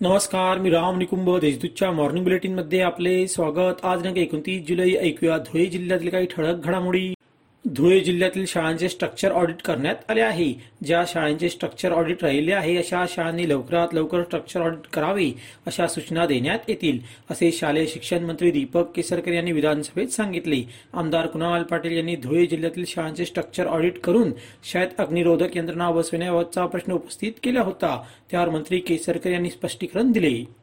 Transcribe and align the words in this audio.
नमस्कार 0.00 0.58
मी 0.58 0.70
राम 0.70 0.98
निकुंभ 0.98 1.28
देशदूतच्या 1.38 1.90
मॉर्निंग 1.92 2.24
बुलेटिनमध्ये 2.24 2.80
आपले 2.80 3.26
स्वागत. 3.26 3.84
आज 3.84 3.98
दिनांक 3.98 4.18
एकोणतीस 4.18 4.66
जुलै 4.68 4.90
ऐकूया 5.00 5.38
धुळे 5.38 5.66
जिल्ह्यातील 5.66 6.08
काही 6.08 6.26
ठळक 6.26 6.64
घडामोडी. 6.64 7.14
धुळे 7.64 7.98
जिल्ह्यातील 8.00 8.44
शाळांचे 8.46 8.88
स्ट्रक्चर 8.88 9.32
ऑडिट 9.32 9.62
करण्यात 9.62 10.10
आले 10.10 10.20
आहे. 10.20 10.52
ज्या 10.84 11.02
शाळांचे 11.08 11.48
स्ट्रक्चर 11.48 11.92
ऑडिट 11.92 12.22
राहिले 12.22 12.52
आहे 12.52 12.76
अशा 12.76 13.04
शाळांनी 13.08 13.48
लवकरात 13.48 13.94
लवकर 13.94 14.22
स्ट्रक्चर 14.22 14.60
ऑडिट 14.60 14.86
करावे 14.92 15.30
अशा 15.66 15.86
सूचना 15.86 16.26
देण्यात 16.26 16.68
येतील 16.68 16.98
असे 17.30 17.50
शालेय 17.52 17.86
शिक्षण 17.86 18.24
मंत्री 18.24 18.50
दीपक 18.50 18.90
केसरकर 18.96 19.32
यांनी 19.32 19.52
विधानसभेत 19.52 20.08
सांगितले. 20.08 20.62
आमदार 20.92 21.26
कुणाल 21.26 21.62
पाटील 21.62 21.96
यांनी 21.96 22.16
धुळे 22.16 22.46
जिल्ह्यातील 22.46 22.84
शाळांचे 22.88 23.24
स्ट्रक्चर 23.24 23.66
ऑडिट 23.66 23.98
करून 23.98 24.32
शाळेत 24.64 25.00
अग्निरोधक 25.00 25.56
यंत्रणा 25.56 25.90
बसविण्याबाबतचा 25.90 26.66
प्रश्न 26.66 26.92
उपस्थित 26.92 27.32
केला 27.42 27.60
होता. 27.60 28.00
त्यावर 28.30 28.48
मंत्री 28.48 28.78
केसरकर 28.78 29.30
यांनी 29.30 29.50
स्पष्टीकरण 29.50 30.12
दिले. 30.12 30.57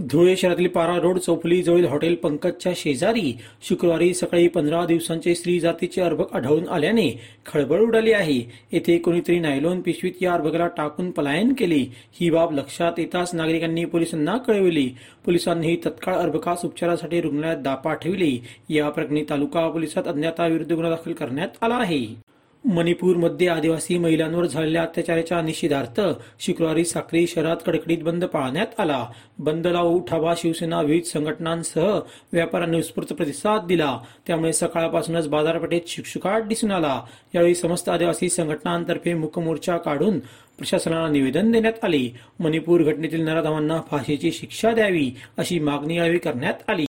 धुळे 0.00 0.36
शहरातील 0.36 0.68
पारा 0.68 0.96
रोड 0.96 1.18
चौफुली 1.18 1.62
जवळील 1.62 1.84
हॉटेल 1.84 2.14
पंकजच्या 2.14 2.72
शेजारी 2.76 3.38
शुक्रवारी 3.62 4.14
सकाळी 4.14 4.48
पंधरा 4.48 4.86
दिवसांचे 4.86 5.34
स्त्री 5.34 5.60
जातीचे 5.60 6.00
अर्भक 6.00 6.34
आढळून 6.34 6.68
आल्याने 6.68 7.20
खळबळ 7.46 7.80
उडाली 7.80 8.12
आहे. 8.12 8.40
येथे 8.72 8.98
कोणीतरी 8.98 9.38
नायलॉन 9.38 9.80
पिशवीत 9.80 10.12
या 10.20 10.32
अर्भकाला 10.32 10.66
टाकून 10.66 11.10
पलायन 11.10 11.52
केले. 11.52 11.84
ही 12.12 12.30
बाब 12.30 12.52
लक्षात 12.52 12.92
येताच 12.98 13.34
नागरिकांनी 13.34 13.84
पोलिसांना 13.84 14.36
कळविली. 14.36 14.90
पोलिसांनीही 15.24 15.76
तत्काळ 15.76 16.14
अर्भकास 16.14 16.64
उपचारासाठी 16.64 17.20
रुग्णालयात 17.20 17.56
दापा 17.56 17.94
ठेवली. 17.94 18.38
या 18.68 18.90
प्रकरणी 18.90 19.24
तालुका 19.30 19.68
पोलिसात 19.68 20.08
अज्ञाताविरुद्ध 20.08 20.72
गुन्हा 20.72 20.90
दाखल 20.90 21.12
करण्यात 21.12 21.48
आला 21.62 21.74
आहे. 21.74 22.31
मणिपूरमध्ये 22.64 23.48
आदिवासी 23.48 23.98
महिलांवर 23.98 24.46
झालेल्या 24.46 24.82
अत्याचाराच्या 24.82 25.40
निषेधार्थ 25.42 26.00
शुक्रवारी 26.40 26.84
साक्री 26.84 27.26
शहरात 27.26 27.56
कडकडीत 27.66 27.98
बंद 27.98 28.24
पाळण्यात 28.24 28.80
आला. 28.80 29.06
बंदला 29.38 29.80
उठावा 29.80 30.34
शिवसेना 30.36 30.80
विविध 30.80 31.02
संघटनांसह 31.02 31.98
व्यापाऱ्यांनी 32.32 32.78
उत्स्फूर्त 32.78 33.12
प्रतिसाद 33.12 33.66
दिला. 33.66 33.98
त्यामुळे 34.26 34.52
सकाळपासूनच 34.52 35.28
बाजारपेठेत 35.28 35.80
शुकशुकाट 35.86 36.42
दिसून 36.42 36.70
आला. 36.70 37.00
यावेळी 37.34 37.54
समस्त 37.54 37.88
आदिवासी 37.88 38.28
संघटनांतर्फे 38.28 39.14
मुकमोर्चा 39.14 39.76
काढून 39.76 40.18
प्रशासनाला 40.58 41.08
निवेदन 41.08 41.50
देण्यात 41.50 41.84
आले. 41.84 42.16
मणिपूर 42.40 42.82
घटनेतील 42.82 43.24
नराधमांना 43.24 43.80
फाशीची 43.90 44.32
शिक्षा 44.32 44.70
द्यावी 44.70 45.10
अशी 45.36 45.58
मागणी 45.58 45.96
यावेळी 45.96 46.18
करण्यात 46.18 46.70
आली. 46.70 46.84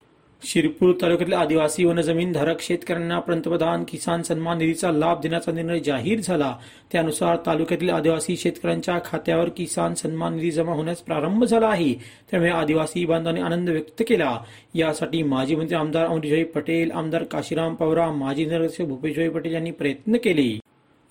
शिरपूर 0.44 0.92
तालुक्यातील 1.02 1.34
आदिवासी 1.34 1.84
वनजमीन 1.84 2.32
धारक 2.32 2.60
शेतकऱ्यांना 2.60 3.18
पंतप्रधान 3.18 3.84
किसान 3.84 4.22
सन्मान 4.22 4.58
निधीचा 4.58 4.90
लाभ 4.92 5.20
देण्याचा 5.20 5.52
निर्णय 5.52 5.80
जाहीर 5.80 6.20
झाला. 6.20 6.56
त्यानुसार 6.92 7.36
तालुक्यातील 7.46 7.90
आदिवासी 7.90 8.36
शेतकऱ्यांच्या 8.36 8.98
खात्यावर 9.04 9.48
किसान 9.48 9.94
सन्मान 9.94 10.34
निधी 10.34 10.50
जमा 10.50 10.72
होण्यास 10.72 10.98
प्रारंभ 10.98 11.44
झाला 11.44 11.68
आहे. 11.68 11.94
त्यामुळे 12.30 12.50
आदिवासी 12.50 13.04
बांधवांनी 13.04 13.40
आनंद 13.40 13.68
व्यक्त 13.68 14.02
केला. 14.08 14.38
यासाठी 14.74 15.22
माजी 15.22 15.56
मंत्री 15.56 15.76
आमदार 15.76 16.06
अमरीशभाई 16.06 16.44
पटेल 16.44 16.90
आमदार 16.90 17.22
काशीराम 17.22 17.74
पवरा 17.74 18.10
माजी 18.12 18.44
नगरसेवक 18.44 18.88
भूपेशभाई 18.88 19.28
पटेल 19.28 19.52
यांनी 19.52 19.70
प्रयत्न 19.70 20.16
केले. 20.16 20.61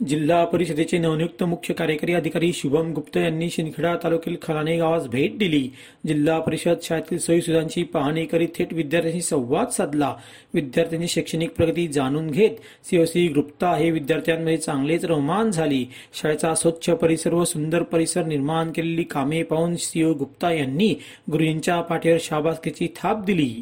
जिल्हा 0.07 0.45
परिषदेचे 0.45 0.97
नवनियुक्त 0.97 1.43
मुख्य 1.43 1.73
कार्यकारी 1.73 2.13
अधिकारी 2.13 2.51
शुभम 2.53 2.91
गुप्त 2.93 3.17
यांनी 3.17 3.49
शिंदखेडा 3.49 3.95
तालुक्यातील 4.03 4.37
खलाणे 4.41 4.77
गावास 4.77 5.07
भेट 5.07 5.37
दिली. 5.37 5.69
जिल्हा 6.07 6.39
परिषद 6.39 6.77
शाळेतील 6.83 7.17
सोयीसुविधांची 7.17 7.83
पाहणी 7.83 8.25
करीत 8.25 8.47
थेट 8.55 8.73
विद्यार्थ्यांशी 8.73 9.21
संवाद 9.21 9.67
साधला. 9.67 10.13
विद्यार्थ्यांची 10.53 11.07
शैक्षणिक 11.07 11.51
प्रगती 11.51 11.87
जाणून 11.87 12.29
घेत 12.31 12.85
सीओसी 12.85 13.27
गुप्ता 13.27 13.75
हे 13.75 13.91
विद्यार्थ्यांमध्ये 13.91 14.57
चांगलेच 14.57 15.05
रोमान 15.05 15.51
झाली. 15.51 15.85
शाळेचा 16.13 16.55
स्वच्छ 16.55 16.89
परिसर 16.89 17.33
व 17.33 17.43
सुंदर 17.43 17.83
परिसर 17.83 18.25
निर्माण 18.25 18.71
केलेली 18.71 19.03
कामे 19.03 19.43
पाहून 19.43 19.75
सीओ 19.75 20.13
गुप्ता 20.13 20.51
यांनी 20.51 20.93
गुरुजींच्या 21.31 21.81
पाठीवर 21.81 22.17
शाबासकीची 22.21 22.87
थाप 22.95 23.25
दिली. 23.25 23.53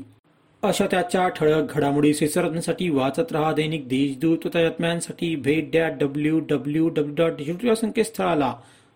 अशा 0.64 0.88
त्याच्या 0.92 1.30
ठळक 1.30 1.76
घडामोडी 1.76 2.14
सुचरण्यासाठी 2.14 2.90
वाचत 2.90 3.32
रहा 3.32 3.54
दैनिक 3.54 3.90
देशदूत. 3.90 4.38
बातम्यांसाठी 4.46 5.36
भेट 5.36 5.72
द्या 5.72 5.90
डब्ल्यू 5.90 6.40
डब्ल्यू 6.40 6.90
डब्ल्यू 6.90 7.54
डॉट 7.64 7.78
संकेतस्थळाला 7.78 8.56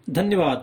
धन्यवाद. 0.09 0.57